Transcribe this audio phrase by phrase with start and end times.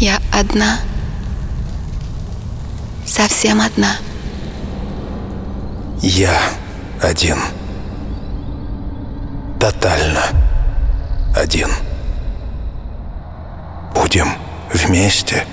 [0.00, 0.78] Я одна.
[3.04, 3.98] Совсем одна.
[6.00, 6.32] Я
[7.02, 7.36] один.
[9.60, 10.22] Тотально
[11.36, 11.68] один.
[13.94, 14.28] Будем
[14.72, 15.44] вместе.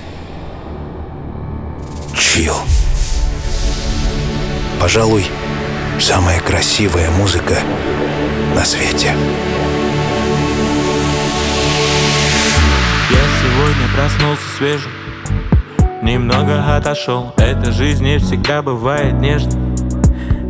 [2.16, 2.56] Чил.
[4.80, 5.26] Пожалуй,
[6.00, 7.58] самая красивая музыка
[8.56, 9.14] на свете.
[13.58, 14.92] Сегодня проснулся свежим.
[16.04, 19.68] Немного отошел Эта жизнь не всегда бывает нежной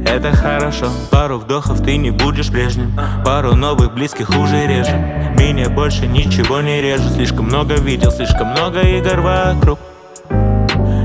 [0.05, 2.97] это хорошо Пару вдохов ты не будешь прежним.
[3.25, 5.35] Пару новых близких уже реже.
[5.37, 7.11] Меня больше ничего не режет.
[7.11, 9.79] Слишком много видел, слишком много игр вокруг.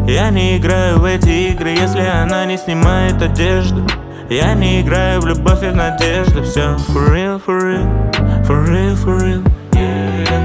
[0.06, 3.84] Я не играю в эти игры, если она не снимает одежду.
[4.30, 6.44] Я не играю в любовь и в надежду.
[6.44, 9.61] Все for real, for real, for real, for real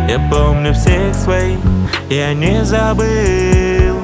[0.07, 1.59] Я помню всех своих,
[2.09, 3.97] я не забыл.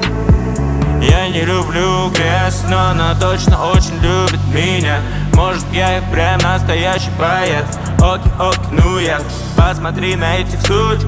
[1.00, 5.00] Я не люблю грязь, но она точно очень любит меня.
[5.34, 7.64] Может я и прям настоящий поэт.
[8.00, 9.18] Оки, оки, ну я
[9.56, 11.00] Посмотри на этих суть,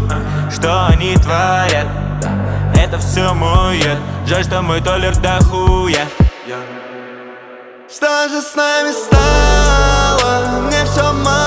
[0.50, 1.86] что они творят.
[2.74, 3.34] Это все
[3.74, 6.06] яд Жаль, что мой толер до хуя
[7.88, 10.60] Что же с нами стало?
[10.62, 11.45] Мне все мало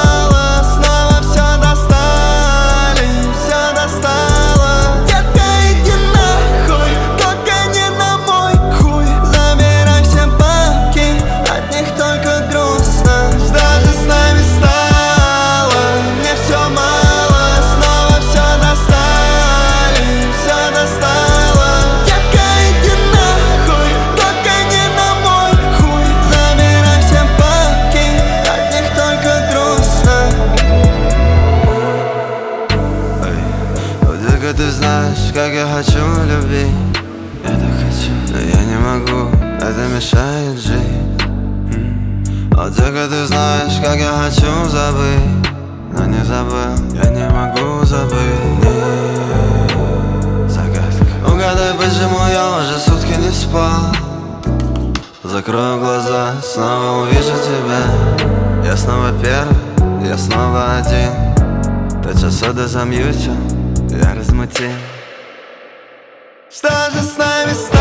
[40.00, 41.22] мешает жить.
[42.52, 45.20] Вот только ты знаешь, как я хочу забыть.
[45.92, 48.40] Но не забыл, я не могу забыть.
[48.64, 48.80] Не.
[50.48, 51.06] Загадка.
[51.28, 53.94] Угадай, почему я уже сутки не спал?
[55.22, 57.84] Закрою глаза, снова увижу тебя.
[58.66, 61.12] Я снова первый, я снова один.
[62.02, 63.36] Тот сода замьючу,
[63.90, 64.72] я размутил.
[66.50, 67.79] Что же с нами стало?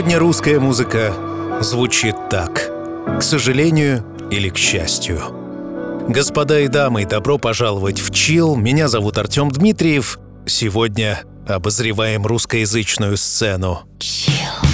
[0.00, 1.12] Сегодня русская музыка
[1.60, 2.70] звучит так.
[3.18, 5.20] К сожалению или к счастью.
[6.08, 8.56] Господа и дамы, добро пожаловать в Чил.
[8.56, 10.18] Меня зовут Артем Дмитриев.
[10.46, 13.82] Сегодня обозреваем русскоязычную сцену.
[13.98, 14.69] Нескончаемая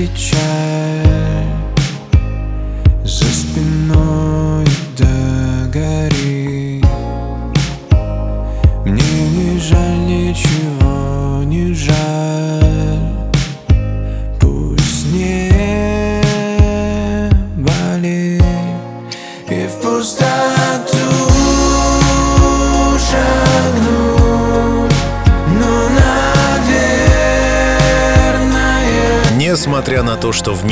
[0.00, 0.69] малиновая печаль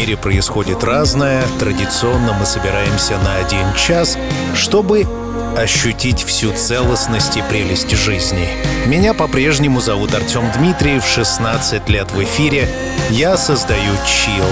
[0.09, 4.17] мире происходит разное, традиционно мы собираемся на один час,
[4.55, 5.07] чтобы
[5.55, 8.49] ощутить всю целостность и прелесть жизни.
[8.87, 12.67] Меня по-прежнему зовут Артем Дмитриев, 16 лет в эфире.
[13.11, 14.47] Я создаю чил.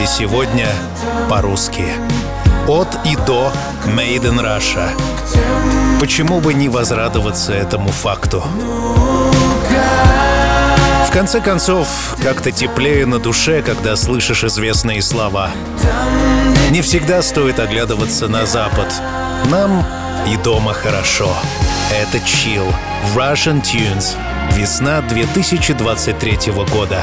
[0.00, 0.68] И сегодня
[1.28, 1.86] по-русски.
[2.68, 3.52] От и до
[3.86, 4.88] Made in Russia.
[5.98, 8.40] Почему бы не возрадоваться этому факту?
[8.40, 10.25] В
[11.16, 15.50] конце концов, как-то теплее на душе, когда слышишь известные слова.
[16.70, 18.92] Не всегда стоит оглядываться на запад.
[19.50, 19.82] Нам
[20.30, 21.30] и дома хорошо.
[21.90, 22.70] Это Chill.
[23.14, 24.14] Russian Tunes.
[24.52, 27.02] Весна 2023 года.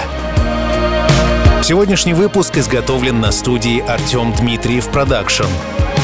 [1.64, 5.48] Сегодняшний выпуск изготовлен на студии Артем Дмитриев Продакшн.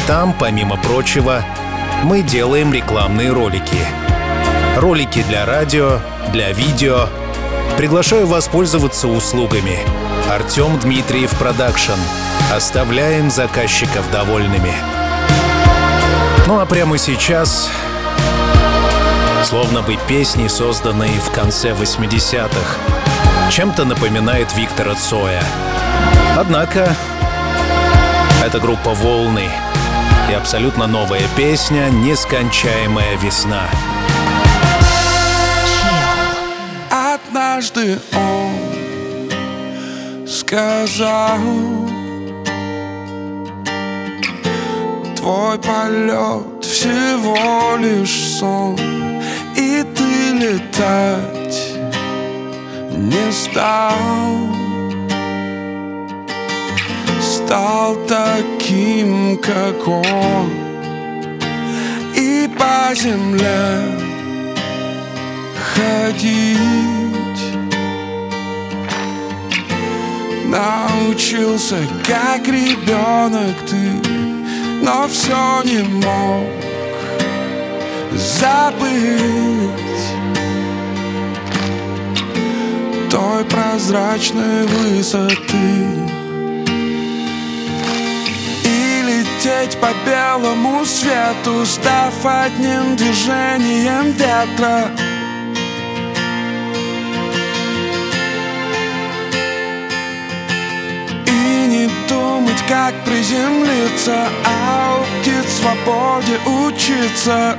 [0.07, 1.45] Там, помимо прочего,
[2.01, 3.85] мы делаем рекламные ролики.
[4.77, 5.99] Ролики для радио,
[6.33, 7.07] для видео.
[7.77, 9.79] Приглашаю воспользоваться услугами.
[10.29, 11.99] Артем Дмитриев Продакшн.
[12.53, 14.73] Оставляем заказчиков довольными.
[16.47, 17.69] Ну а прямо сейчас,
[19.43, 22.77] словно бы песни, созданные в конце 80-х,
[23.51, 25.43] чем-то напоминает Виктора Цоя.
[26.37, 26.95] Однако,
[28.45, 29.49] это группа «Волны»
[30.29, 33.63] и абсолютно новая песня «Нескончаемая весна».
[37.59, 38.51] Однажды он
[40.25, 41.39] сказал
[45.17, 48.77] Твой полет всего лишь сон
[49.57, 51.73] И ты летать
[52.95, 53.97] не стал
[57.19, 60.49] Стал таким, как он
[62.15, 63.81] И по земле
[65.75, 66.98] ходить
[70.49, 73.91] Научился, как ребенок ты
[74.81, 76.49] Но все не мог
[78.15, 78.89] забыть.
[83.11, 85.85] Той прозрачной высоты.
[88.63, 94.89] И лететь по белому свету Став одним движением ветра
[102.69, 107.57] как приземлиться А у птиц свободе учиться.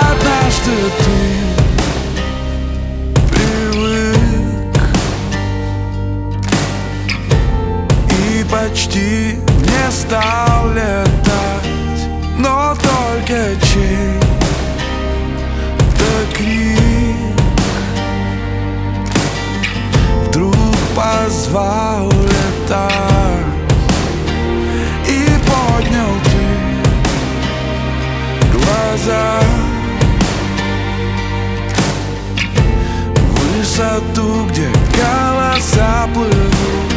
[0.00, 1.18] Однажды ты
[3.30, 4.16] привык
[8.08, 14.20] И почти не стал летать Но только чей
[15.98, 16.85] то крик
[20.96, 22.90] позвал летать
[25.06, 26.46] И поднял ты
[28.56, 29.26] глаза.
[33.14, 36.95] В Высоту, где голоса плывут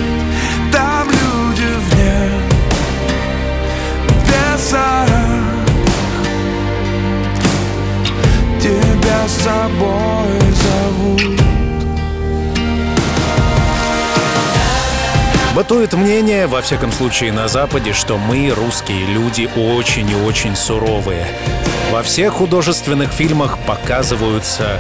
[15.90, 21.26] Бытует мнение, во всяком случае на Западе, что мы, русские люди, очень и очень суровые.
[21.92, 24.80] Во всех художественных фильмах показываются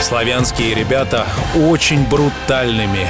[0.00, 3.06] славянские ребята очень брутальными.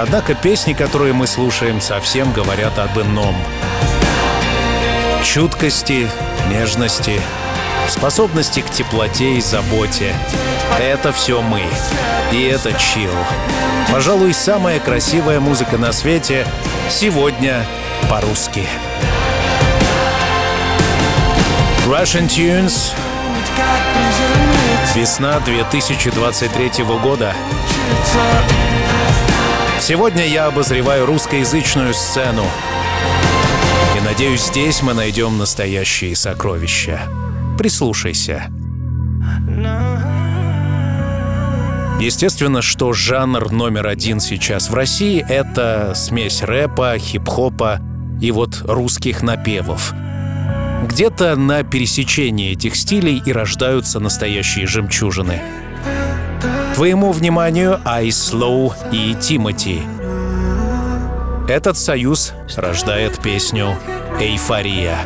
[0.00, 3.36] Однако песни, которые мы слушаем, совсем говорят об ином.
[5.22, 6.08] Чуткости,
[6.50, 7.20] нежности,
[7.90, 10.14] способности к теплоте и заботе.
[10.78, 11.62] Это все мы.
[12.32, 13.10] И это чил.
[13.90, 16.46] Пожалуй, самая красивая музыка на свете
[16.88, 17.66] сегодня
[18.10, 18.66] по-русски.
[21.86, 22.92] Russian Tunes.
[24.94, 27.34] Весна 2023 года.
[29.80, 32.44] Сегодня я обозреваю русскоязычную сцену.
[33.96, 37.08] И надеюсь, здесь мы найдем настоящие сокровища.
[37.58, 38.50] Прислушайся.
[42.00, 47.80] Естественно, что жанр номер один сейчас в России— это смесь рэпа, хип-хопа
[48.20, 49.94] и вот русских напевов.
[50.88, 55.40] Где-то на пересечении этих стилей и рождаются настоящие жемчужины.
[56.74, 59.82] Твоему вниманию Ice Slow и Тимати.
[61.48, 63.76] Этот союз рождает песню
[64.18, 64.96] «Эйфория».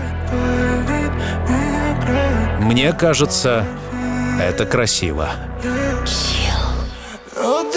[2.66, 3.64] Мне кажется,
[4.40, 5.30] это красиво.
[7.36, 7.72] Вот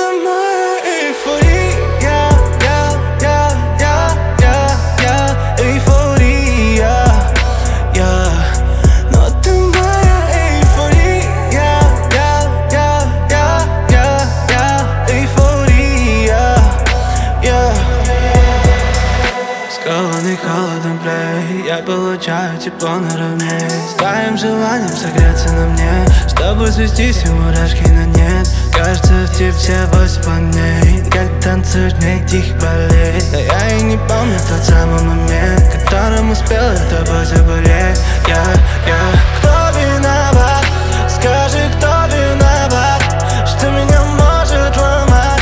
[22.59, 29.13] тепло наравне С твоим желанием согреться на мне Чтобы свести все мурашки на нет Кажется,
[29.27, 34.63] в тебе все восьманей Как танцуешь мне тихих болей Да я и не помню тот
[34.63, 38.43] самый момент Которым успел я тобой заболеть Я,
[38.87, 38.99] я
[39.37, 40.65] Кто виноват?
[41.07, 43.01] Скажи, кто виноват?
[43.47, 45.41] Что меня может ломать?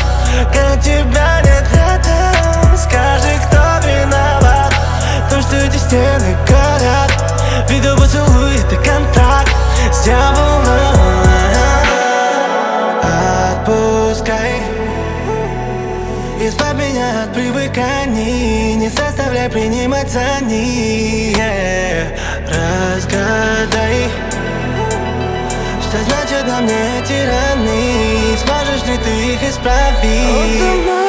[0.53, 1.36] Когда тебя
[26.47, 31.06] На мне эти раны Сможешь ли ты их исправить?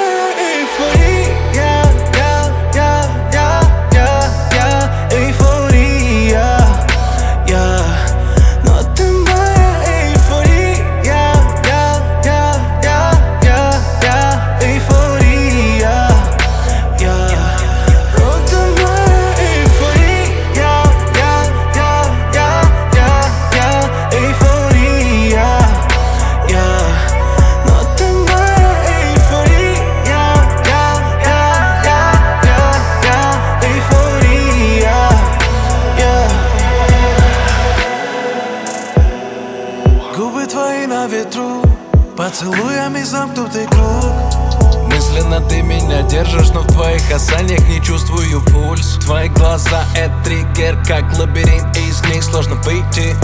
[46.09, 48.99] Держишь, но в твоих касаниях не чувствую пульс.
[49.05, 53.15] Твои глаза— это триггер, как лабиринт, и из них сложно выйти.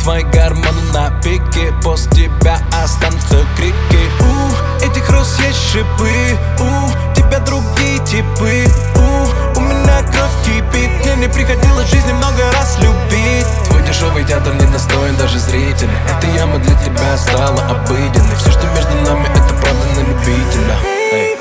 [0.00, 3.74] Твои гормоны на пике, после тебя останутся крики.
[4.20, 8.64] У, этих роз есть шипы, у, тебя другие типы.
[8.96, 13.46] У, у меня кровь кипит, мне не приходилось жизни много раз любить.
[13.68, 15.90] Твой дешевый театр не достоин даже зрителя.
[16.16, 18.36] Эта яма для тебя стала обыденной.
[18.36, 20.76] Все, что между нами, это правда на любителя.
[21.12, 21.39] Эй.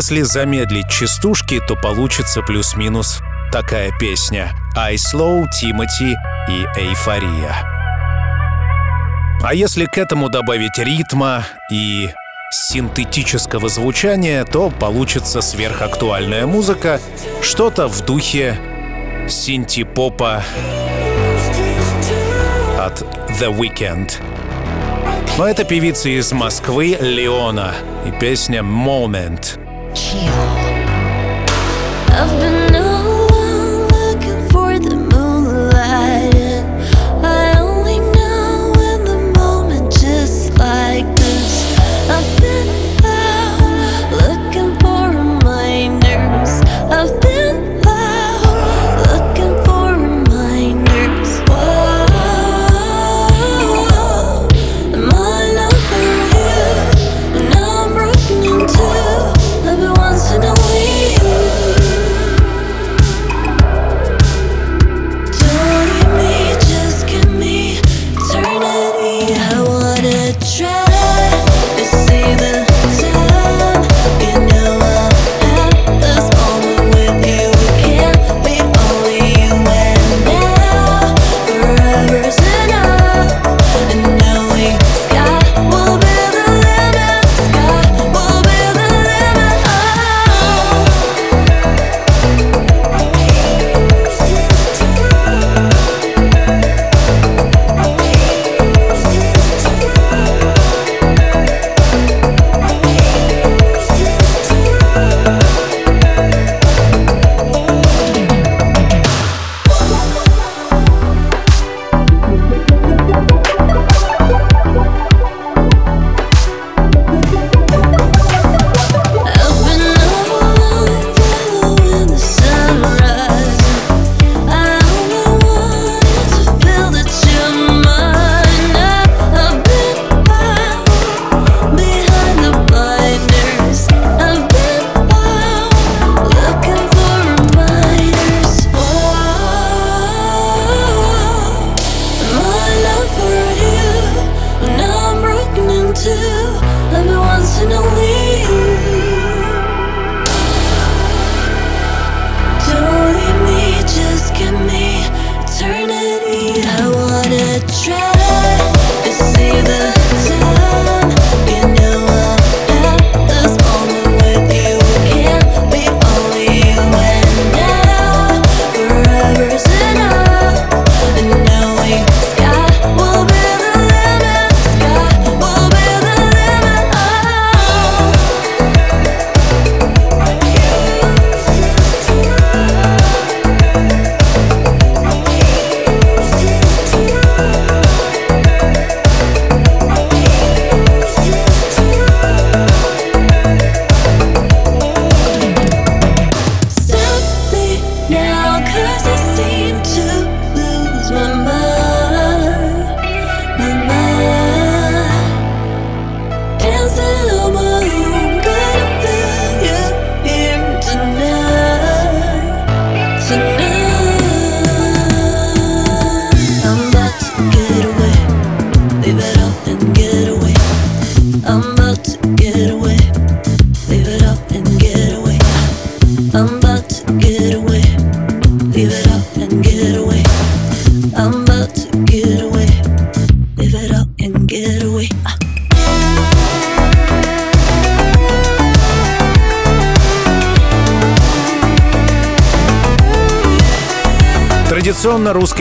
[0.00, 3.20] Если замедлить частушки, то получится плюс-минус
[3.52, 6.16] такая песня «I Slow», «Тимати»
[6.48, 7.54] и «Эйфория».
[9.42, 12.08] А если к этому добавить ритма и
[12.50, 16.98] синтетического звучания, то получится сверхактуальная музыка,
[17.42, 18.58] что-то в духе
[19.28, 20.42] синти-попа
[22.78, 23.02] от
[23.38, 24.12] The Weeknd.
[25.36, 27.74] Но это певица из Москвы Леона
[28.06, 29.59] и песня «Moment».
[29.94, 30.32] Kill.
[32.12, 32.59] I've been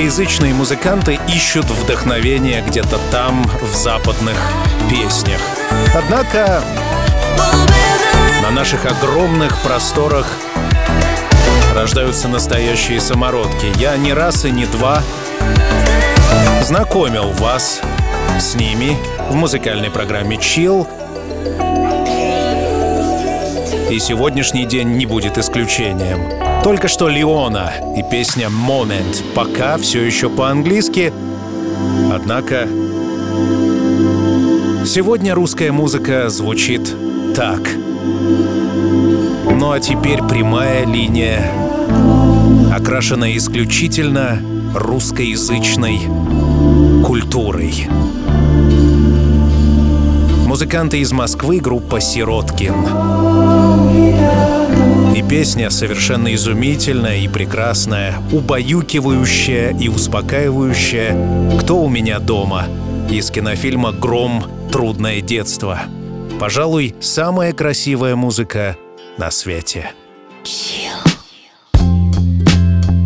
[0.09, 4.35] русскоязычные музыканты ищут вдохновение где-то там, в западных
[4.89, 5.39] песнях.
[5.95, 6.63] Однако
[8.41, 10.25] на наших огромных просторах
[11.75, 13.67] рождаются настоящие самородки.
[13.77, 15.03] Я не раз и не два
[16.63, 17.79] знакомил вас
[18.39, 18.97] с ними
[19.29, 20.87] в музыкальной программе Chill.
[23.91, 26.48] И сегодняшний день не будет исключением.
[26.63, 31.13] Только что Леона и песня Moment пока все еще по-английски.
[32.13, 32.67] Однако
[34.85, 36.93] сегодня русская музыка звучит
[37.35, 37.61] так.
[39.57, 41.49] Ну а теперь прямая линия,
[42.73, 44.39] окрашенная исключительно
[44.75, 46.01] русскоязычной
[47.05, 47.87] культурой.
[50.45, 52.73] Музыканты из Москвы, группа «Сироткин».
[55.19, 62.67] И песня совершенно изумительная и прекрасная, убаюкивающая и успокаивающая «Кто у меня дома?»
[63.11, 64.45] из кинофильма «Гром.
[64.71, 65.81] Трудное детство».
[66.39, 68.77] Пожалуй, самая красивая музыка
[69.17, 69.91] на свете.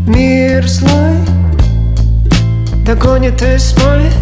[0.05, 1.17] Мир злой
[2.85, 4.13] Догонит и смоет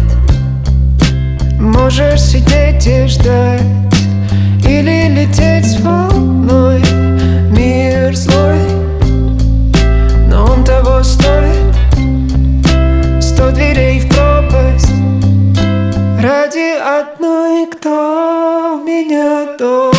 [1.60, 3.60] Можешь сидеть и ждать
[4.64, 6.71] Или лететь с волной
[11.02, 11.74] того стоит.
[13.22, 14.90] Сто дверей в пропасть.
[16.20, 19.91] Ради одной, кто меня дома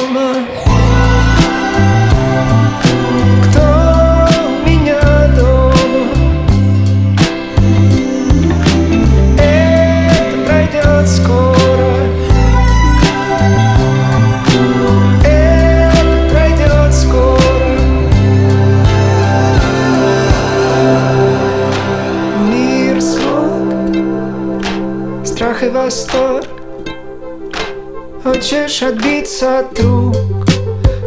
[28.34, 30.16] Хочешь отбиться от рук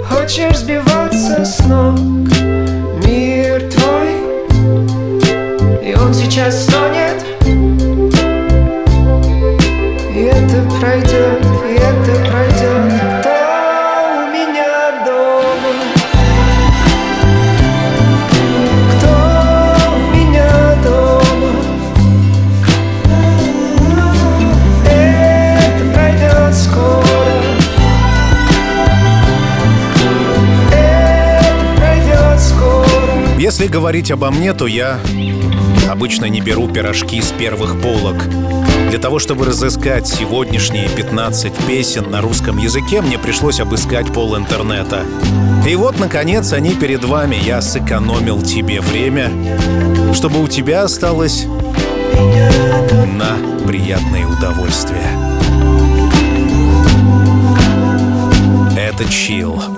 [0.08, 1.98] Хочешь сбиваться с ног.
[3.04, 4.12] Мир твой
[5.82, 6.95] И он сейчас стонет
[33.76, 34.98] говорить обо мне, то я
[35.90, 38.16] обычно не беру пирожки с первых полок.
[38.88, 45.02] Для того, чтобы разыскать сегодняшние 15 песен на русском языке, мне пришлось обыскать пол интернета.
[45.68, 47.36] И вот, наконец, они перед вами.
[47.36, 49.30] Я сэкономил тебе время,
[50.14, 53.36] чтобы у тебя осталось на
[53.66, 55.04] приятное удовольствие.
[58.74, 59.75] Это Chill.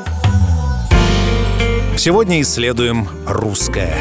[1.99, 3.93] Сегодня исследуем русское.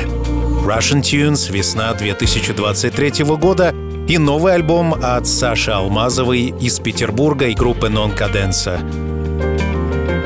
[0.64, 3.74] Russian Tunes, весна 2023 года.
[4.08, 8.78] и новый альбом от Саши Алмазовой из Петербурга и группы Non Cadenza.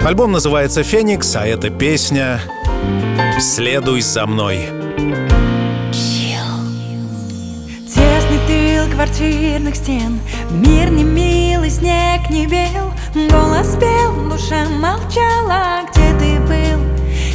[0.06, 2.42] Альбом называется «Феникс», а эта песня
[3.40, 4.60] «Следуй за мной».
[7.88, 16.14] Тесный тыл квартирных стен Мир не милый, снег не бел Голос пел, душа молчала Где
[16.20, 16.71] ты был?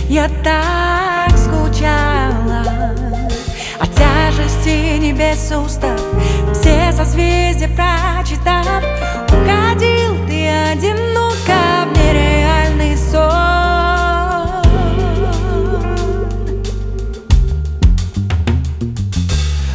[0.09, 2.63] Я так скучала
[3.81, 6.01] О тяжести небес устав.
[6.53, 8.85] Все созвездия прочитав
[9.25, 14.63] Уходил ты одиноко В нереальный сон.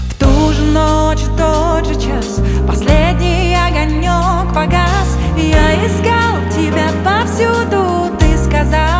[0.08, 5.18] В ту же ночь, тот же час Последний огонек погас.
[5.36, 8.91] Я искал тебя повсюду Ты сказал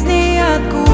[0.00, 0.89] из ниоткуда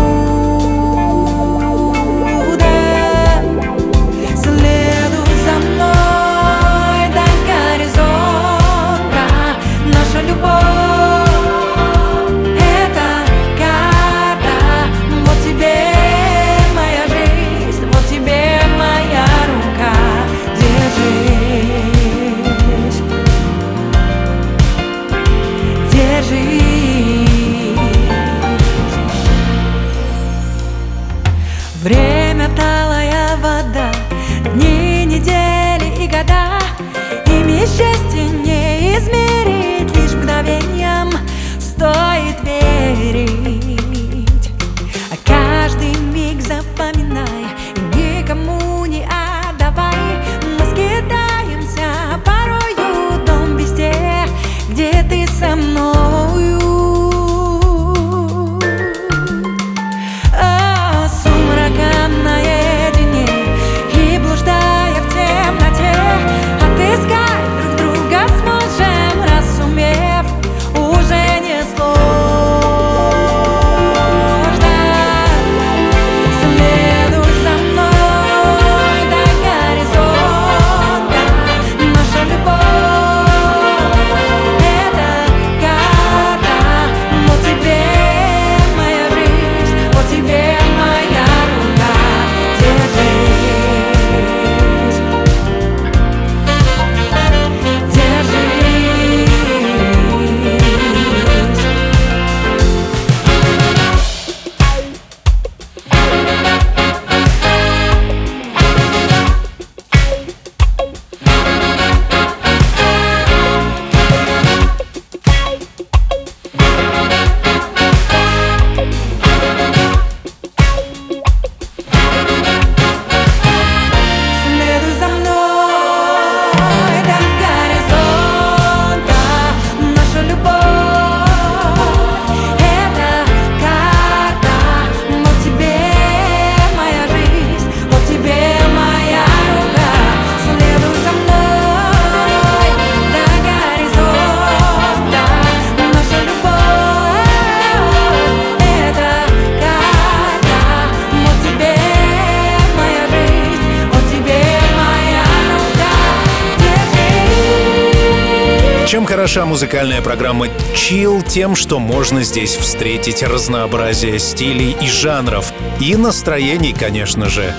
[159.06, 161.24] Хороша музыкальная программа Chill?
[161.24, 165.52] Тем, что можно здесь встретить разнообразие стилей и жанров.
[165.80, 167.54] И настроений, конечно же.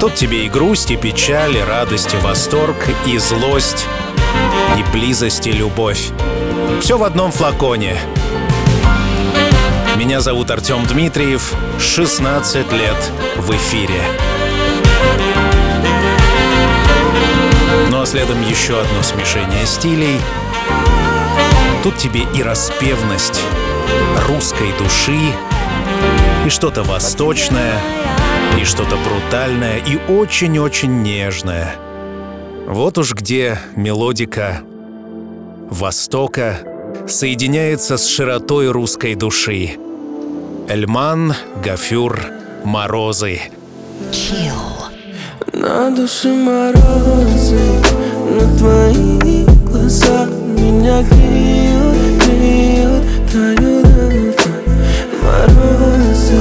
[0.00, 3.86] Тут тебе и грусть, и печаль, и радость, и восторг, и злость,
[4.78, 6.10] и близость, и любовь.
[6.82, 7.96] Все в одном флаконе.
[9.96, 14.02] Меня зовут Артем Дмитриев, 16 лет в эфире.
[18.02, 20.18] Ну а следом еще одно смешение стилей.
[21.84, 23.40] Тут тебе и распевность
[24.26, 25.20] русской души,
[26.44, 27.80] и что-то восточное,
[28.60, 31.76] и что-то брутальное, и очень-очень нежное.
[32.66, 34.62] Вот уж где мелодика
[35.70, 36.58] Востока
[37.06, 39.76] соединяется с широтой русской души.
[40.66, 42.18] Эльман, Гафюр,
[42.64, 43.42] Морозы.
[45.62, 47.56] На душе морозы,
[48.28, 50.26] но твои глаза
[50.58, 54.40] меня греют, греют, тают,
[55.22, 56.40] морозы,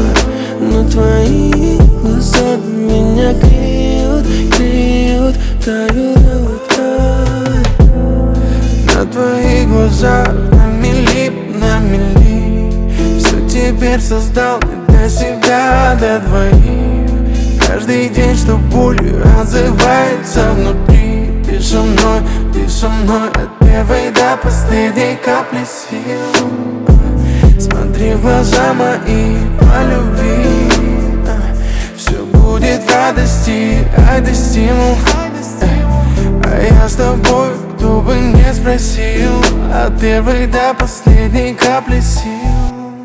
[0.59, 4.25] но твои глаза меня греют,
[4.57, 6.17] греют, тают,
[8.87, 12.73] На твоих глазах на мили, на мили
[13.19, 16.90] Все теперь создал для себя, для двоих
[17.81, 21.31] Каждый день, что болью отзывается внутри.
[21.43, 22.21] Ты со мной,
[22.53, 26.45] ты со мной От первой до последней капли сил.
[27.59, 30.69] Смотри в глаза мои по любви.
[31.97, 33.79] Все будет в радости,
[34.11, 34.97] ай да стимул
[36.43, 39.41] А я с тобой, кто бы не спросил
[39.73, 43.01] От первой до последней капли сил.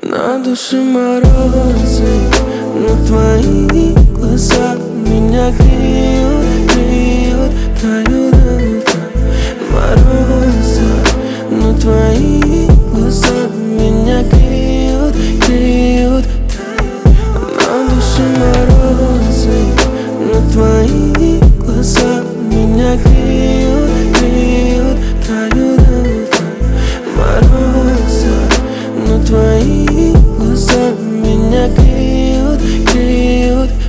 [0.00, 2.30] На душе морозы,
[2.74, 8.88] но твои глаза меня греют, греют, тают
[9.70, 10.88] Морозы,
[11.50, 13.48] но твои глаза
[13.78, 15.14] меня греют,
[15.46, 16.26] греют,
[17.58, 19.58] На душе морозы,
[20.20, 24.15] но твои глаза меня греют,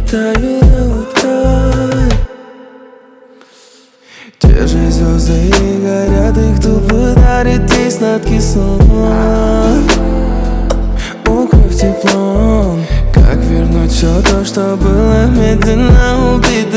[0.09, 2.13] тают, тают
[4.39, 8.79] Те же звезды и горят, их тупо дарит ей сладкий сон
[11.27, 16.67] Укрыв теплом Как вернуть все то, что было медленно убито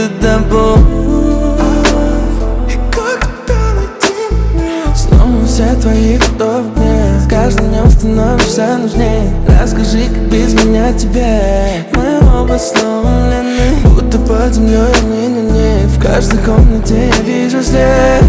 [4.96, 9.32] Снова все твои вдохни С каждым днем становишься нужнее.
[9.60, 11.99] Расскажи, как без меня тебе
[12.40, 18.22] оба сломлены Будто под землей они на ней В каждой комнате я вижу след.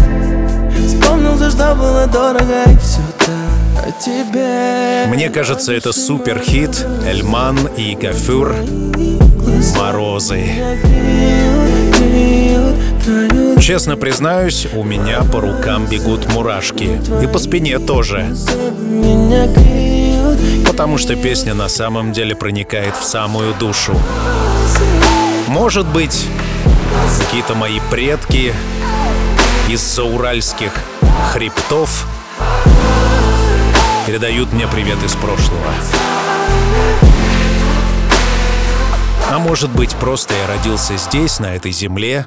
[0.86, 3.86] Вспомнил все, что было дорого И все так.
[3.86, 5.06] О тебе?
[5.08, 8.54] Мне кажется, это супер хит Эльман и Гафюр.
[9.76, 10.44] «Морозы».
[13.60, 17.00] Честно признаюсь, у меня по рукам бегут мурашки.
[17.22, 18.26] И по спине тоже.
[18.80, 19.46] Меня
[20.66, 23.94] Потому что песня на самом деле проникает в самую душу.
[25.48, 26.26] Может быть,
[27.20, 28.54] какие-то мои предки
[29.68, 30.72] из-за уральских
[31.32, 32.06] хребтов
[34.06, 35.72] передают мне привет из прошлого.
[39.30, 42.26] А может быть, просто я родился здесь, на этой земле,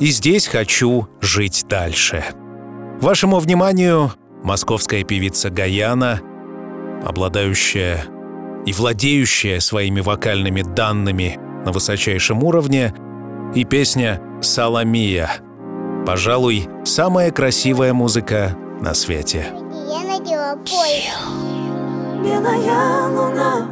[0.00, 2.24] и здесь хочу жить дальше.
[3.00, 6.20] Вашему вниманию московская певица Гаяна,
[7.04, 8.04] обладающая
[8.64, 12.94] и владеющая своими вокальными данными на высочайшем уровне,
[13.54, 15.30] и песня «Саламия».
[16.06, 19.46] Пожалуй, самая красивая музыка на свете.
[19.88, 20.56] Я надела.
[22.22, 23.68] Белая луна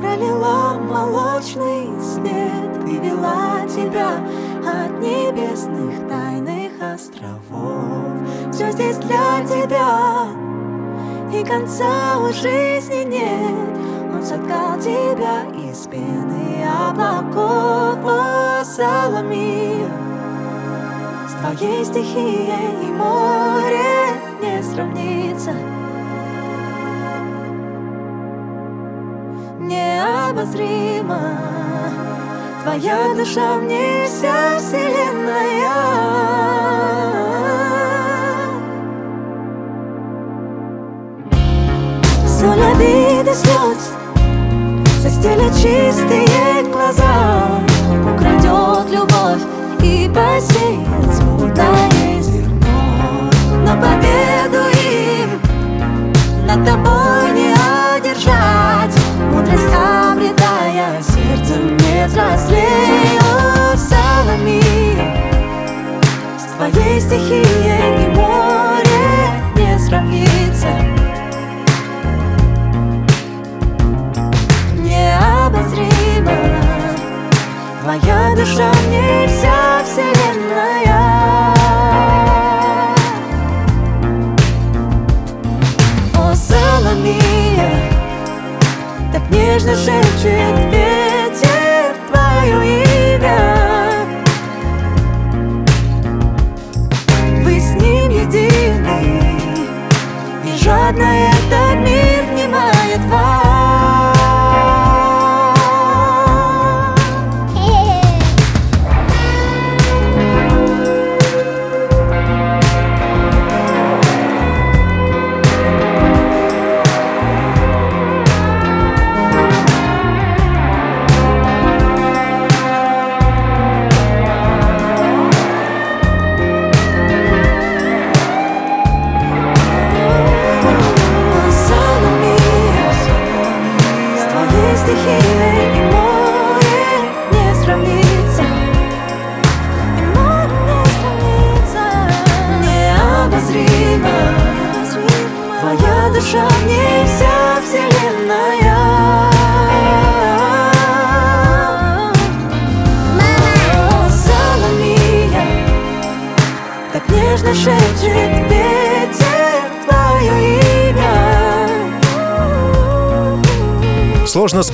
[0.00, 4.18] пролила молочный свет и вела тебя
[4.64, 8.28] от небесных тайных островов.
[8.52, 10.26] Все здесь для тебя,
[11.32, 14.12] и конца у жизни нет.
[14.14, 19.88] Он соткал тебя из пены облаков, о, Саламия.
[21.28, 25.54] С твоей стихией и море не сравнится.
[29.72, 31.20] необозримо
[32.62, 35.42] Твоя душа мне вся вселенная
[42.42, 43.92] Соль обид и слез
[45.00, 47.60] Застелят чистые глаза.
[48.02, 49.42] Украдет любовь
[49.80, 53.30] и посеет смутное зерно.
[53.64, 55.40] Но победу им
[56.44, 57.54] над тобой не
[57.94, 58.96] одержать.
[59.32, 65.16] Мудрость обретая сердцем не взрослее О, Саламия
[66.36, 68.51] С твоей стихией и море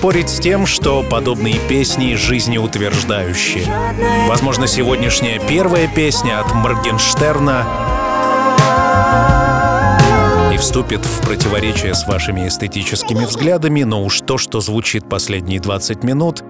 [0.08, 3.66] спорить с тем, что подобные песни жизнеутверждающие.
[4.26, 7.66] Возможно, сегодняшняя первая песня от Моргенштерна
[10.54, 16.02] и вступит в противоречие с вашими эстетическими взглядами, но уж то, что звучит последние 20
[16.04, 16.42] минут,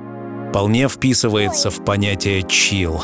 [0.51, 3.03] вполне вписывается в понятие «чил».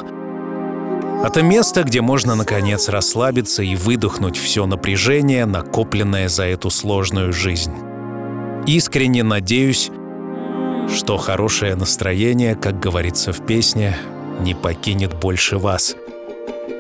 [1.25, 7.75] Это место, где можно, наконец, расслабиться и выдохнуть все напряжение, накопленное за эту сложную жизнь.
[8.69, 9.91] Искренне надеюсь,
[10.89, 13.97] что хорошее настроение, как говорится в песне,
[14.41, 15.97] не покинет больше вас.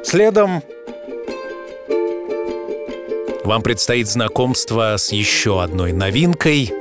[0.03, 0.62] Следом
[3.45, 6.73] вам предстоит знакомство с еще одной новинкой.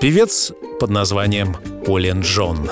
[0.00, 2.70] Певец под названием Олен Джон.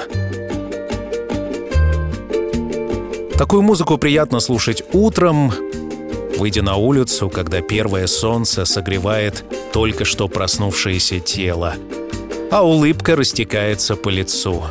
[3.39, 5.53] Такую музыку приятно слушать утром,
[6.39, 11.75] выйдя на улицу, когда первое солнце согревает только что проснувшееся тело,
[12.51, 14.65] а улыбка растекается по лицу.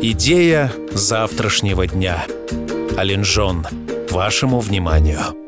[0.00, 2.26] Идея завтрашнего дня.
[2.96, 3.66] Аленжон,
[4.10, 5.43] вашему вниманию.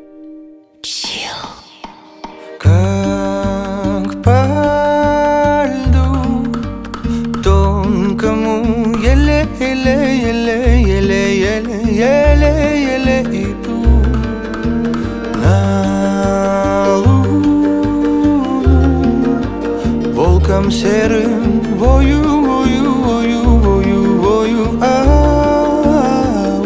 [20.67, 26.63] Волком серым вою, вою, вою, вою, вою, ау.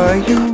[0.00, 0.49] тебя пою.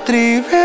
[0.00, 0.59] За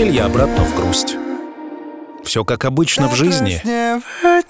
[0.00, 1.16] веселья обратно в грусть.
[2.24, 3.60] Все как обычно в жизни.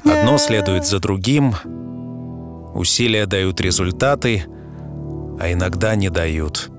[0.05, 1.55] Одно следует за другим.
[2.75, 4.45] Усилия дают результаты,
[5.41, 6.71] а иногда не дают.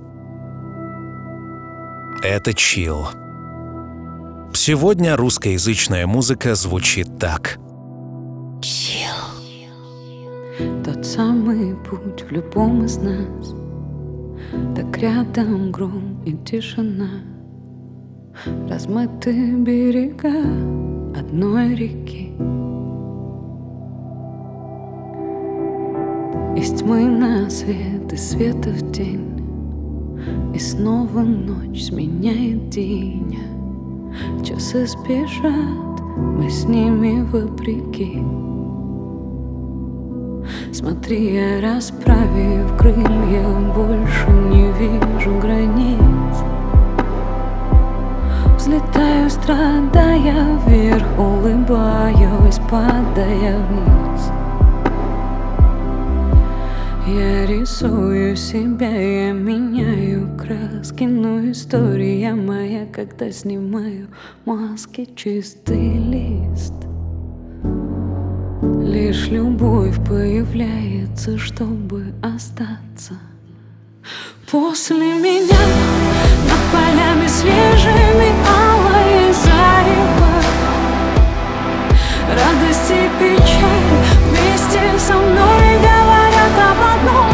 [2.24, 3.08] Это чил.
[4.54, 7.58] Сегодня русскоязычная музыка звучит так.
[10.86, 13.56] Тот самый путь в любом из нас
[14.76, 17.10] Так рядом гром и тишина
[18.70, 20.32] Размыты берега
[21.20, 22.32] одной реки.
[26.56, 29.44] Из тьмы на свет, из света в день.
[30.56, 33.38] И снова ночь сменяет день.
[34.44, 38.24] Часы спешат, мы с ними вопреки.
[40.74, 46.51] Смотри, я расправив крылья, больше не вижу границ
[48.62, 54.30] Взлетаю, страдая вверх, улыбаюсь, падая вниз.
[57.08, 64.10] Я рисую себя, я меняю краски, но история моя, когда снимаю
[64.46, 66.76] маски, чистый лист.
[68.84, 73.16] Лишь любовь появляется, чтобы остаться.
[74.52, 75.66] После меня
[76.48, 78.31] над полями свежими
[84.72, 87.32] вместе со мной говорят об одном.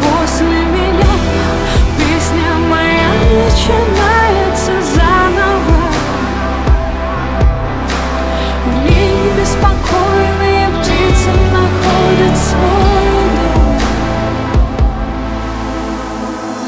[0.00, 1.12] После меня
[1.98, 3.10] песня моя
[3.44, 5.80] начинается заново.
[8.64, 13.26] В небе спокойные птицы находят свой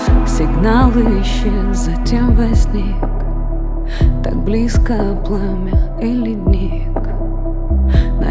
[0.07, 0.91] дом Сигнал
[1.23, 3.11] исчез, затем возник.
[4.23, 4.95] Так близко
[5.27, 7.00] пламя и ледник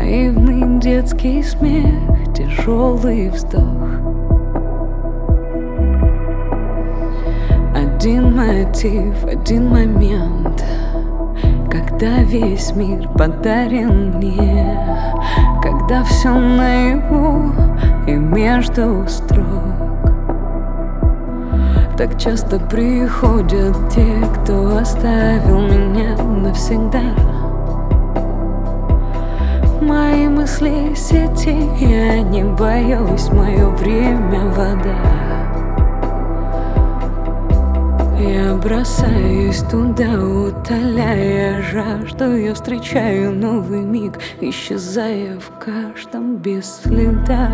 [0.10, 1.94] Наивный детский смех,
[2.34, 3.62] тяжелый вздох.
[7.76, 10.66] Один мотив, один момент.
[11.70, 14.80] Когда весь мир подарен мне.
[15.62, 17.54] Когда все наяву
[18.08, 19.46] и между строк.
[21.98, 27.39] Так часто приходят те, кто оставил меня навсегда
[30.40, 34.96] мысли сети, я не боюсь, мое время вода.
[38.18, 47.50] Я бросаюсь туда, утоляя жажду Я встречаю новый миг, исчезая в каждом без следа.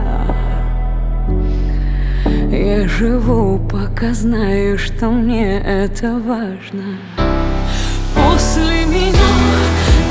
[2.52, 7.00] Я живу, пока знаю, что мне это важно.
[8.14, 9.32] После меня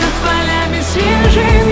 [0.01, 1.64] над полями свежими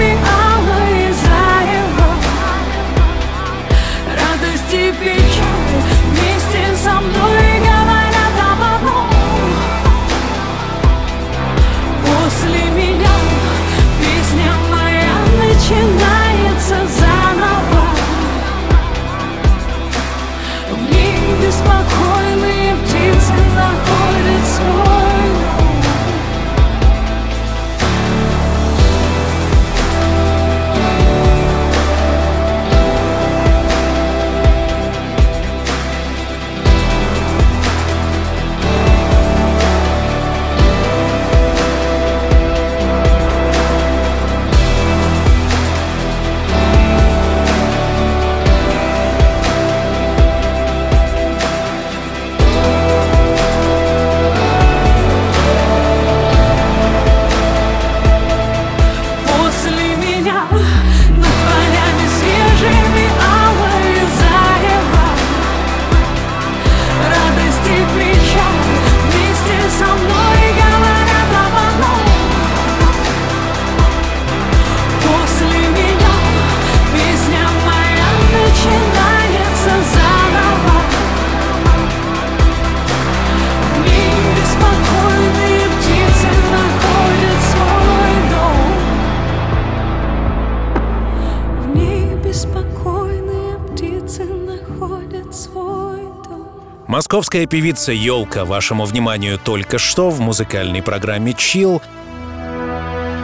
[97.13, 101.83] Московская певица «Елка» вашему вниманию только что в музыкальной программе «Чил»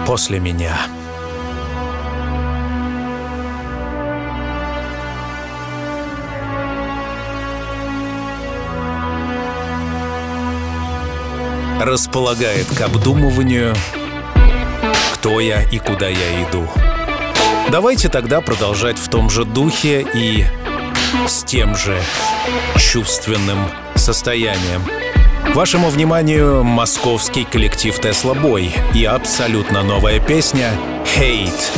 [0.06, 0.76] после меня.
[11.80, 13.74] располагает к обдумыванию,
[15.14, 16.68] кто я и куда я иду.
[17.70, 20.44] Давайте тогда продолжать в том же духе и
[21.26, 22.00] с тем же
[22.76, 23.58] чувственным
[23.94, 24.82] состоянием.
[25.54, 30.70] Вашему вниманию московский коллектив Тесла Бой и абсолютно новая песня
[31.16, 31.70] «Hate».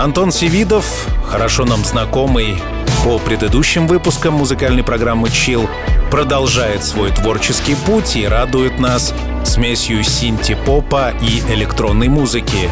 [0.00, 2.56] Антон Севидов, хорошо нам знакомый
[3.04, 5.68] по предыдущим выпускам музыкальной программы Chill,
[6.10, 9.14] продолжает свой творческий путь и радует нас
[9.44, 12.70] смесью синти-попа и электронной музыки.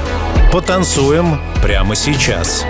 [0.53, 2.65] Потанцуем прямо сейчас.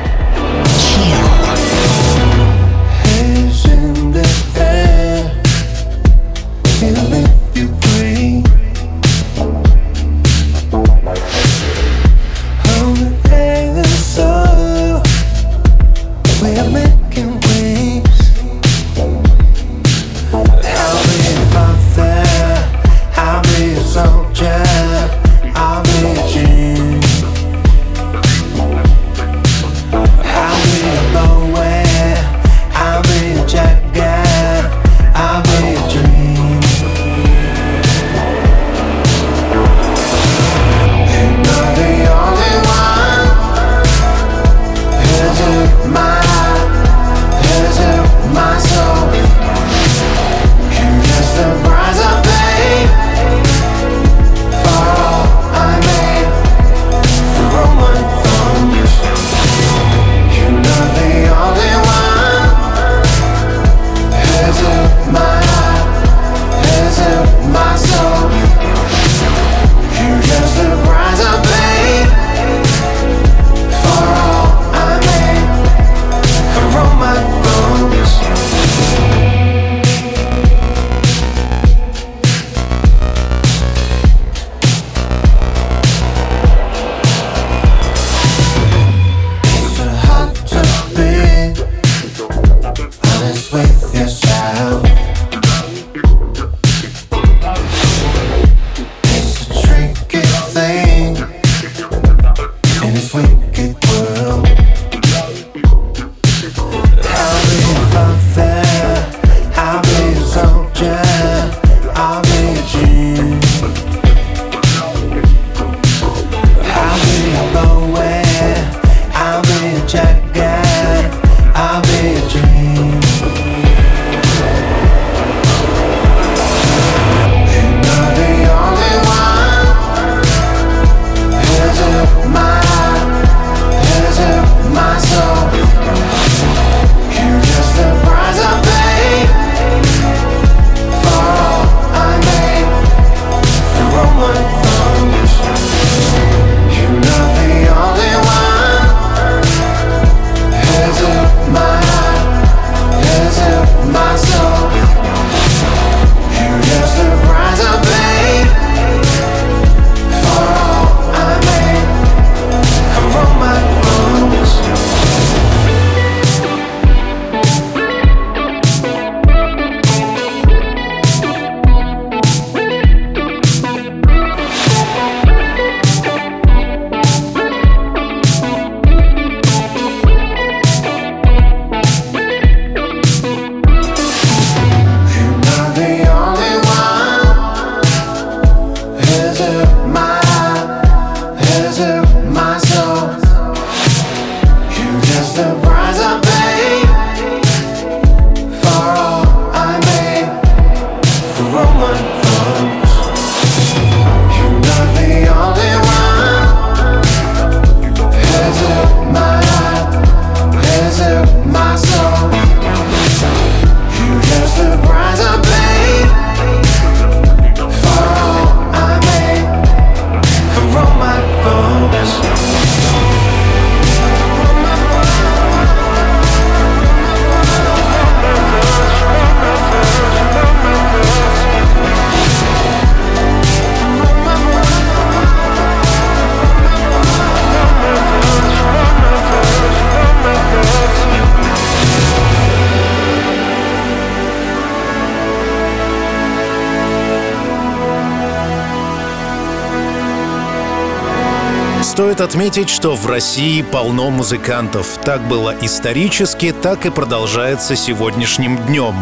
[252.08, 254.96] Стоит отметить, что в России полно музыкантов.
[255.04, 258.94] Так было исторически, так и продолжается сегодняшним днем.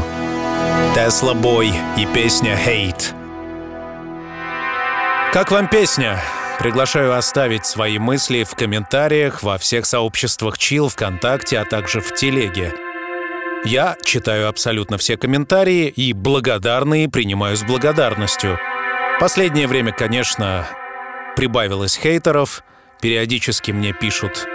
[0.92, 3.14] Тесла Бой и песня «Hate».
[5.32, 6.20] Как вам песня?
[6.58, 12.74] Приглашаю оставить свои мысли в комментариях во всех сообществах Чил, ВКонтакте, а также в Телеге.
[13.64, 18.58] Я читаю абсолютно все комментарии и благодарные принимаю с благодарностью.
[19.20, 20.66] Последнее время, конечно,
[21.36, 22.64] прибавилось хейтеров.
[23.06, 24.48] Периодически мне пишут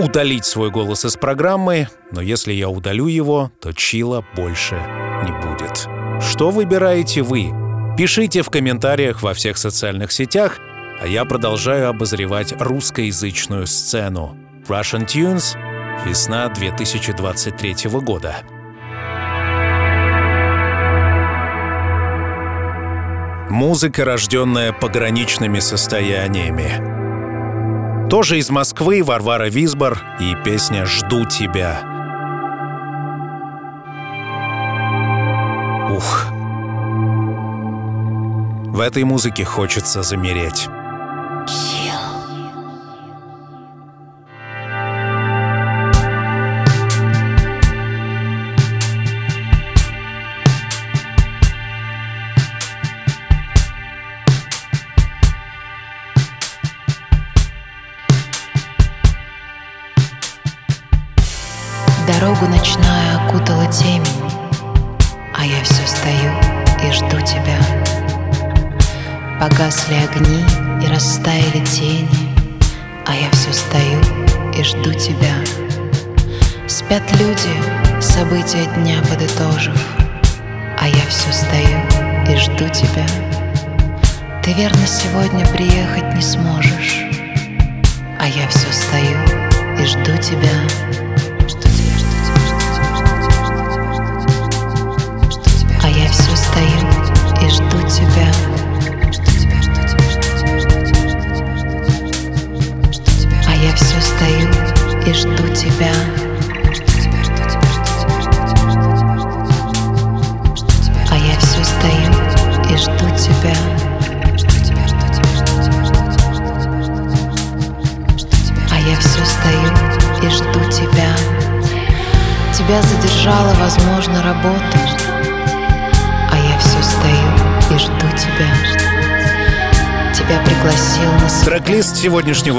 [0.00, 4.74] удалить свой голос из программы, но если я удалю его, то Чила больше
[5.22, 5.86] не будет.
[6.20, 7.52] Что выбираете вы?
[7.96, 10.58] Пишите в комментариях во всех социальных сетях,
[11.00, 14.36] а я продолжаю обозревать русскоязычную сцену.
[14.66, 15.56] Russian Tunes,
[16.04, 18.34] весна 2023 года.
[23.48, 26.95] Музыка, рожденная пограничными состояниями.
[28.10, 31.82] Тоже из Москвы Варвара Висбор и песня «Жду тебя».
[35.90, 36.28] Ух.
[38.72, 40.68] В этой музыке хочется замереть.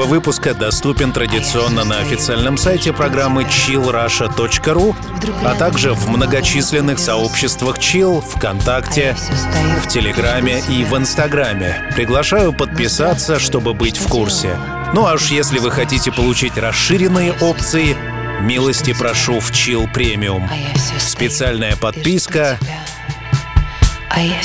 [0.07, 4.95] Выпуска доступен традиционно на официальном сайте программы chillrusha.ru,
[5.45, 9.15] а также в многочисленных сообществах Chill, ВКонтакте,
[9.83, 11.91] в Телеграме и в Инстаграме.
[11.95, 14.57] Приглашаю подписаться, чтобы быть в курсе.
[14.93, 17.95] Ну а уж если вы хотите получить расширенные опции,
[18.41, 20.49] милости прошу в Chill Премиум.
[20.99, 22.57] Специальная подписка,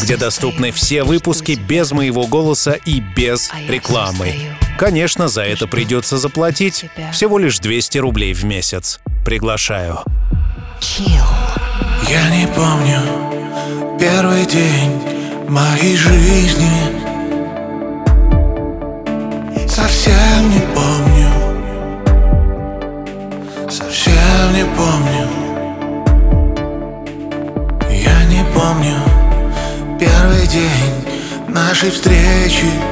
[0.01, 4.57] где доступны все выпуски без моего голоса и без рекламы.
[4.83, 6.87] Конечно, за это придется заплатить.
[7.13, 8.99] Всего лишь 200 рублей в месяц.
[9.25, 10.01] Приглашаю.
[10.99, 12.99] Я не помню
[14.01, 15.01] первый день
[15.49, 16.99] моей жизни.
[19.69, 21.31] Совсем не помню.
[23.71, 25.29] Совсем не помню.
[27.89, 28.97] Я не помню
[30.01, 31.07] первый день
[31.47, 32.92] нашей встречи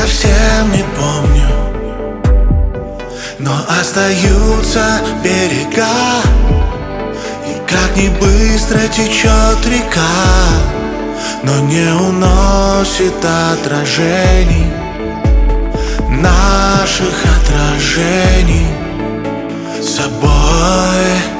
[0.00, 1.46] Совсем не помню.
[3.38, 6.22] Но остаются берега
[7.46, 10.00] И как не быстро течет река
[11.42, 14.72] Но не уносит отражений
[16.08, 18.68] Наших отражений.
[19.82, 21.39] С собой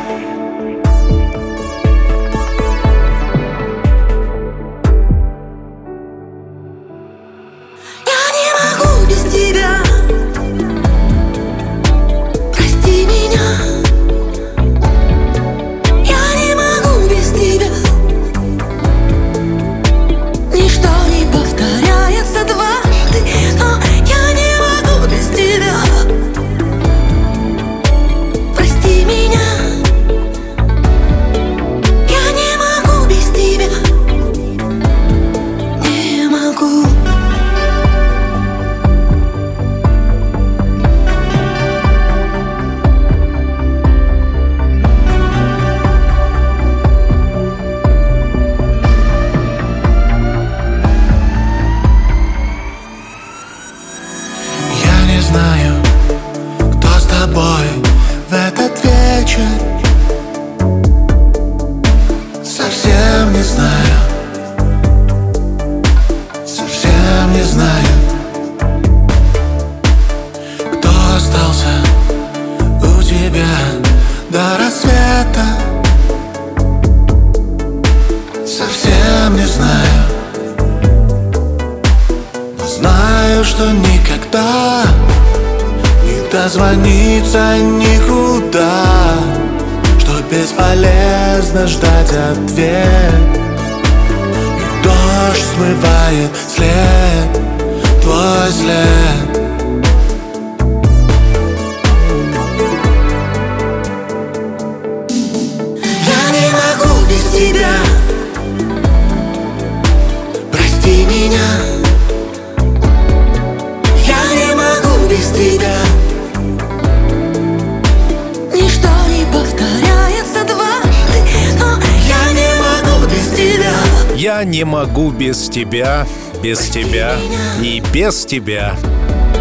[125.51, 126.07] тебя,
[126.43, 127.17] без тебя
[127.63, 128.77] и без тебя.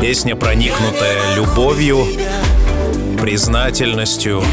[0.02, 2.06] Песня, проникнутая любовью,
[3.22, 4.44] признательностью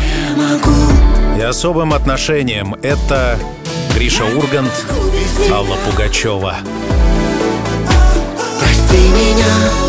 [1.38, 2.74] и особым отношением.
[2.82, 3.38] Это
[3.94, 4.86] Гриша Ургант,
[5.50, 6.56] Алла Пугачева.
[8.60, 9.85] Прости меня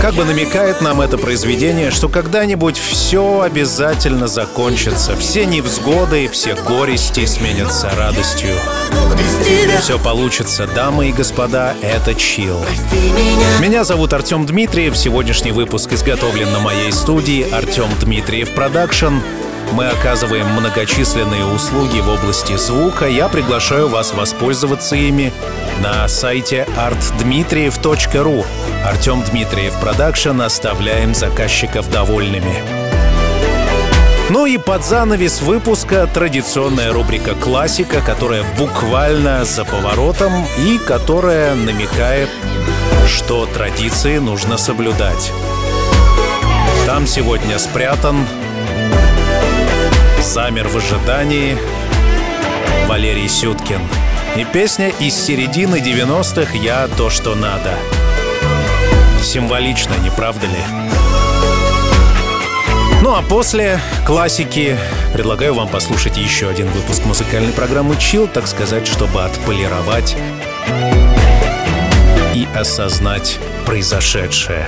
[0.00, 5.16] Как бы намекает нам это произведение, что когда-нибудь все обязательно закончится.
[5.16, 8.54] Все невзгоды, все горести сменятся радостью.
[9.80, 12.60] Все получится, дамы и господа, это Chill.
[13.60, 14.96] Меня зовут Артем Дмитриев.
[14.96, 19.16] Сегодняшний выпуск изготовлен на моей студии Артем Дмитриев Продакшн.
[19.72, 23.06] Мы оказываем многочисленные услуги в области звука.
[23.06, 25.32] Я приглашаю вас воспользоваться ими
[25.80, 28.46] на сайте artdmitriev.ru.
[28.84, 30.40] Артем Дмитриев Продакшн.
[30.40, 32.62] Оставляем заказчиков довольными.
[34.30, 42.28] Ну и под занавес выпуска традиционная рубрика «Классика», которая буквально за поворотом и которая намекает,
[43.06, 45.32] что традиции нужно соблюдать.
[46.84, 48.26] Там сегодня спрятан
[50.38, 51.58] «Замер в ожидании»
[52.86, 53.80] Валерий Сюткин.
[54.36, 57.74] И песня из середины 90-х «Я то, что надо».
[59.20, 60.60] Символично, не правда ли?
[63.02, 64.78] Ну а после классики
[65.12, 70.16] предлагаю вам послушать еще один выпуск музыкальной программы Chill, так сказать, чтобы отполировать
[72.32, 74.66] и осознать произошедшее.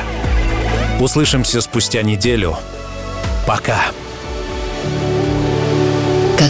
[0.98, 2.56] Услышимся спустя неделю.
[3.46, 3.78] Пока.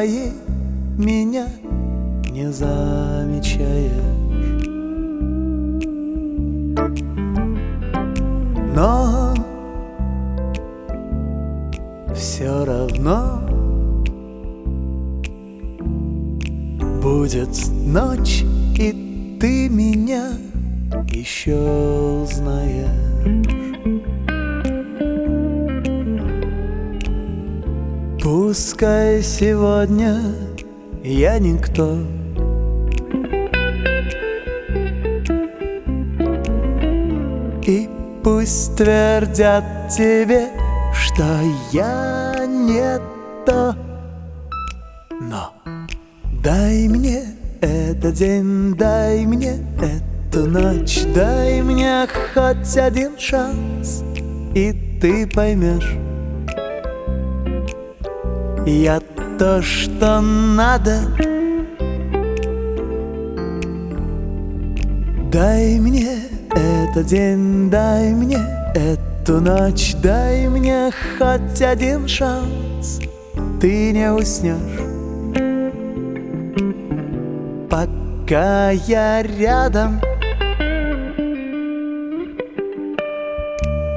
[0.00, 0.32] voyez
[29.40, 30.20] сегодня
[31.02, 31.96] я никто.
[37.66, 37.88] И
[38.22, 40.48] пусть твердят тебе,
[40.92, 41.24] что
[41.72, 42.98] я не
[43.46, 43.74] то.
[45.22, 45.54] Но
[46.44, 47.22] дай мне
[47.62, 54.04] этот день, дай мне эту ночь Дай мне хоть один шанс,
[54.54, 55.96] и ты поймешь.
[58.66, 59.00] Я
[59.40, 60.98] то, что надо.
[65.32, 66.18] Дай мне
[66.52, 68.36] этот день, дай мне
[68.74, 73.00] эту ночь Дай мне хоть один шанс.
[73.62, 74.58] Ты не уснешь
[77.70, 80.02] Пока я рядом.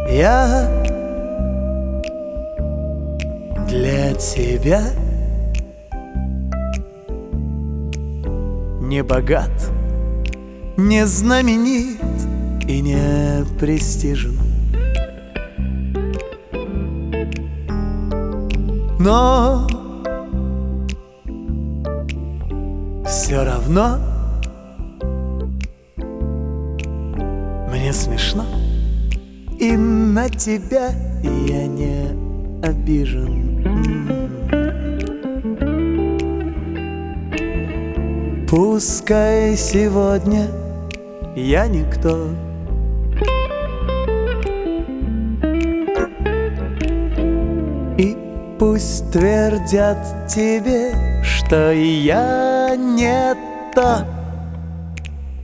[0.10, 0.70] Я
[3.68, 4.84] для тебя
[8.94, 9.72] Не богат,
[10.78, 11.98] не знаменит
[12.68, 14.38] и не престижен.
[19.00, 19.68] Но
[23.04, 23.98] все равно
[27.72, 28.46] Мне смешно
[29.60, 30.92] И на тебя
[31.24, 32.12] я не
[32.64, 34.23] обижен
[38.56, 40.48] Пускай сегодня
[41.36, 42.28] я никто.
[47.98, 48.16] И
[48.60, 50.94] пусть твердят тебе,
[51.24, 53.36] что я не
[53.74, 54.06] то.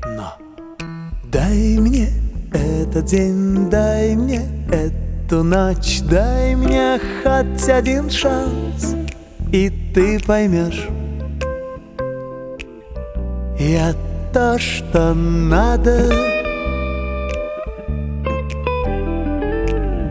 [0.06, 0.36] Но
[1.32, 2.10] дай мне
[2.54, 8.94] этот день, дай мне эту ночь Дай мне хоть один шанс,
[9.52, 10.88] и ты поймешь
[13.72, 13.94] Я
[14.34, 16.12] то, что надо.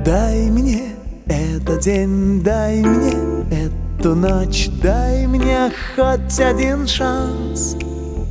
[0.04, 0.92] Дай мне
[1.26, 3.14] этот день, дай мне
[3.50, 7.74] эту ночь Дай мне хоть один шанс.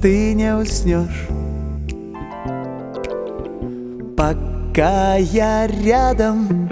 [0.02, 1.28] Ты не уснешь.
[4.16, 6.67] Пока я рядом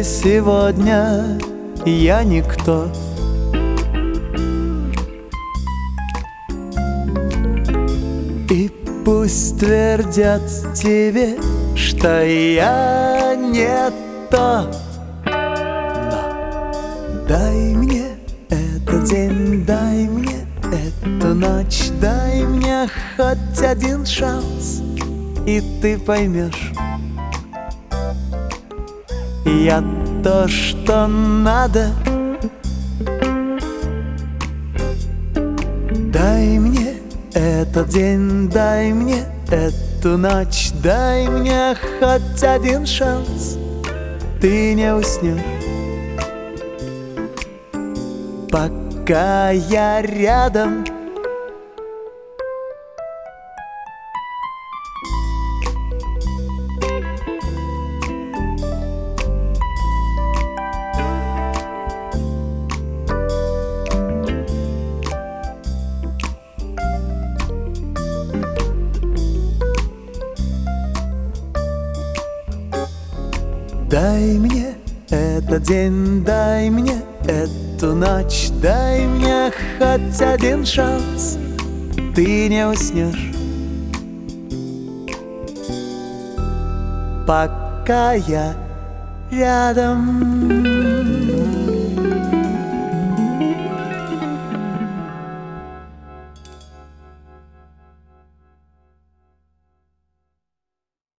[0.00, 1.38] Пускай сегодня
[1.84, 2.88] я никто.
[8.48, 8.70] И
[9.04, 10.40] пусть твердят
[10.74, 11.36] тебе,
[11.76, 13.90] что я не
[14.30, 14.70] то.
[15.26, 18.06] Но дай мне
[18.48, 24.80] этот день, дай мне эту ночь Дай мне хоть один шанс,
[25.46, 26.69] и ты поймешь
[29.64, 29.84] я
[30.24, 31.90] то, что надо.
[36.12, 36.94] Дай мне
[37.34, 43.58] этот день, дай мне эту ночь Дай мне хоть один шанс.
[44.40, 45.40] Ты не уснешь.
[48.50, 50.84] Пока я рядом
[80.60, 80.66] один
[82.14, 83.32] Ты не уснешь.
[87.26, 88.54] Пока я
[89.30, 90.89] рядом